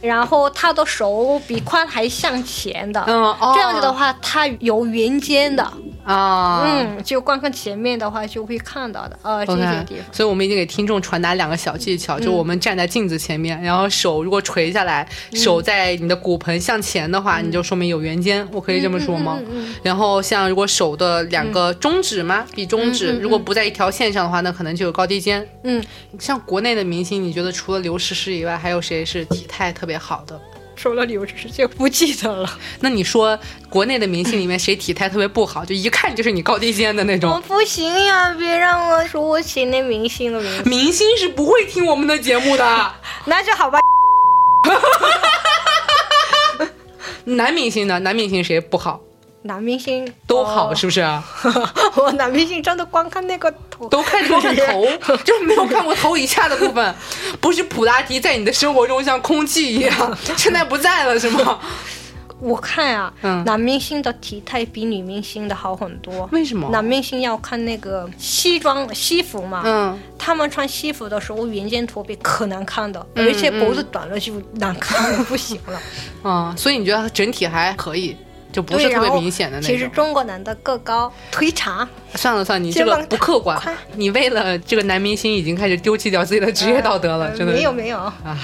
[0.00, 5.70] 然后他的手比髋还向前的，嗯，这样子的话，他有圆肩的。
[6.06, 10.04] 啊，嗯，就观看前面的话就会看到的啊，这些地方。
[10.12, 19.40] 所以我们已经给听众传达两个小技巧，就我们站在镜子前面，然后手如果垂下来，手在你的骨盆向前的话，你就说明有圆肩，我可以这么说吗？
[19.82, 22.46] 然后像如果手的两个中指吗？
[22.54, 25.46] 比中指如果不在一条线上的话，那可能就有高低肩。
[25.64, 25.84] 嗯，
[26.20, 30.40] 像国内的明星，你觉得除了刘诗诗以外，还有谁是体态特别好的？
[30.76, 32.58] 说了刘诗诗就不记得了。
[32.80, 35.64] 那你说国内的明星里面谁体态特别不好？
[35.64, 37.30] 就一看就是你高低肩的那种。
[37.30, 40.62] 我不行呀，别让我说我请那明星的名。
[40.64, 42.92] 明星是不会听我们的节目的。
[43.26, 43.78] 那就好吧。
[47.24, 47.98] 男明星呢？
[48.00, 49.00] 男明星谁不好？
[49.46, 51.24] 男明星都好，是不是啊？
[51.96, 54.86] 我男明星真的光看那个头，都看光看头，
[55.24, 56.94] 就没有看过头以下的部分。
[57.40, 61.58] 不是普拉提在你的生活中像空气一样，现在不在了是吗？
[62.38, 63.10] 我看啊，
[63.46, 66.28] 男明星的体态比女明星的好很多。
[66.32, 66.68] 为什么？
[66.70, 75.80] 男明星要看那个西装西服嘛，嗯，他们穿西服的时候圆肩驼背可难看的，而且脖子短了就难看不行了。
[76.24, 78.14] 嗯， 所以你觉得整体还可以？
[78.56, 79.70] 就不是特别明显的那种。
[79.70, 81.86] 其实中国男的个高腿长。
[82.14, 83.60] 算了算了，你这个不客观。
[83.96, 87.52] 你为了这个男明星已经开始丢弃掉自己的职业道德了，真的。
[87.52, 87.98] 没有没有。
[88.24, 88.34] 唉，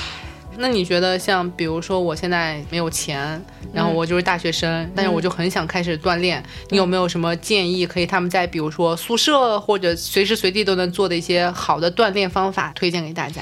[0.58, 3.42] 那你觉得像比如说我现在没有钱，
[3.72, 13.40] 然后我就是大学生，但是我就很想开始锻炼，你有没有什么建议可以他们在比如说宿舍或者随时随地都能做的一些好的锻炼方法推荐给大家？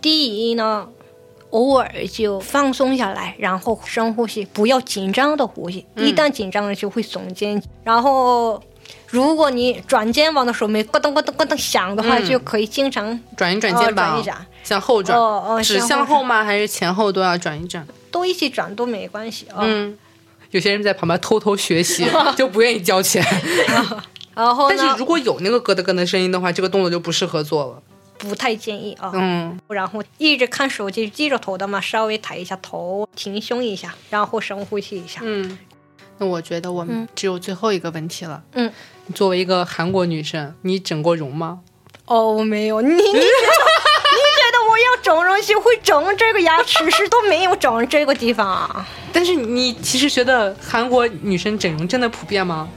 [0.00, 0.88] 第一呢。
[1.50, 5.86] 偶尔就放松下来，然后深呼吸，不要紧张的呼吸。
[5.96, 7.62] 一旦紧张了，就会耸肩。
[7.82, 8.62] 然后，
[9.08, 15.18] 如果你转肩膀的时候没咯噔咯噔咯噔响的话，就可以经常转一转肩膀，转一转，向后转。
[15.18, 16.44] 哦哦，只向后吗？
[16.44, 17.86] 还是前后都要转一转？
[18.10, 19.60] 都一起转都没关系啊。
[19.60, 19.96] 嗯，
[20.50, 23.24] 有些人在旁边偷偷学习， 就不愿意交钱。
[24.34, 27.82] 然后，但是如果有那个咯噔咯噔声音的话，这个动作就不适合做了。
[28.18, 35.58] 不太建议啊，嗯，然后一直看手机低着头的嘛，稍微抬一下头，挺胸一下，然后深呼吸一下，嗯，
[36.18, 38.72] 那我觉得我们只有最后一个问题了，嗯，
[39.14, 41.60] 作为一个韩国女生，你整过容吗？
[42.06, 48.86] 哦，我没有，你你觉得你觉得我要整容就会整这个牙齿，是都没有整这个地方啊。
[49.12, 52.68] 但是你其实觉得韩国女生整容真的普遍吗？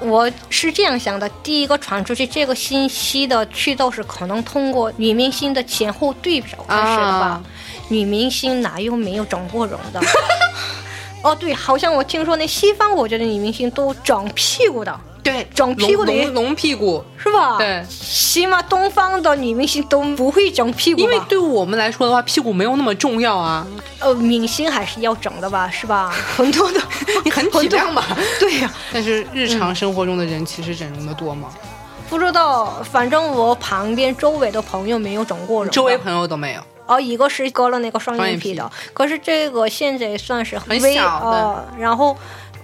[0.00, 7.26] 我是这样想的：第一个传出去这个信息的渠道是可能通过女明星的前后对比开始的吧。
[7.26, 7.42] 啊
[7.88, 10.00] 女明星哪有没有整过容的？
[11.24, 17.84] 哦，对，好像我听说那西方国家的女明星都整屁股的，对，整屁股的隆隆隆屁股，是吧？，对。
[17.88, 23.66] 起码东方的女明星都不会整屁股，因为对我们来说的话，屁股没有那么重要啊。
[23.98, 26.10] 呃，明星还是要整的吧，是吧？
[26.36, 26.80] 很多的，
[27.24, 28.04] 你 很体谅吧？
[28.40, 31.48] 对呀、但是日常生活中的人其实整容的多吗？
[32.08, 36.60] 不知道，反正我旁边周围的朋友没有整过容，周围朋友都没有。
[36.86, 42.16] 哦，一个是割了那个双双眼皮的，可是这个现在算是微很小的呃，然后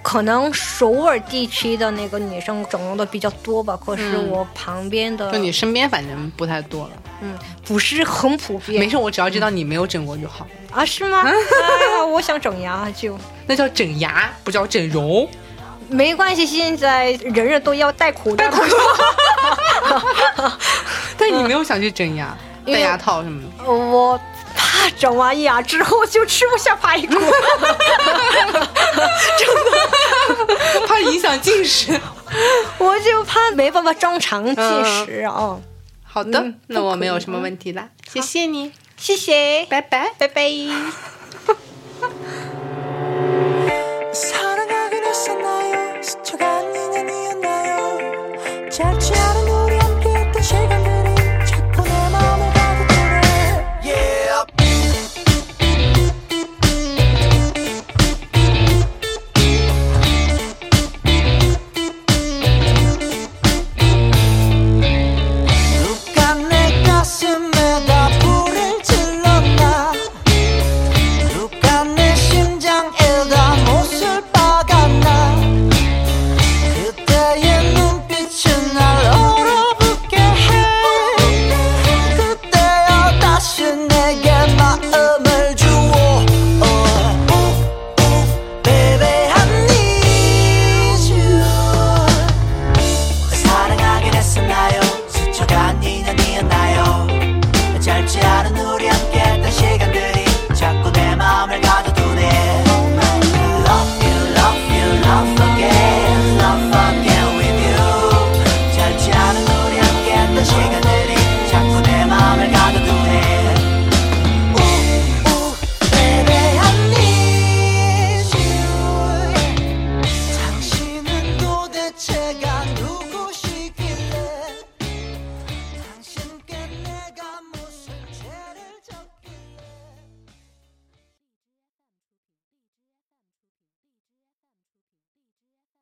[0.09, 6.91] 可能首尔地区的那个女生整容的比较多吧，可是嗯我旁边的就你身边反正不太多了。
[7.23, 7.37] 嗯
[7.67, 10.47] 不是很普遍，没事，我只要知道你没有整过就好。
[10.71, 10.85] 啊？
[10.87, 11.23] 是吗？
[11.27, 15.29] 哎呀，我想整牙就那叫整牙，不叫整容。
[15.89, 18.77] 没关系，现在人人都要戴口罩，口罩
[21.19, 23.65] 但你没有想去整牙、戴牙套什么的。
[23.65, 24.23] 呃我怕
[24.91, 27.07] 整完牙之后就吃不下排骨，
[29.39, 29.47] 真
[30.79, 31.99] 的，怕影响进食，
[32.79, 35.59] 我就怕没办法正常进食啊。
[36.05, 40.51] 好的，那我没有什么问题了，谢谢你，谢谢，拜拜，拜拜。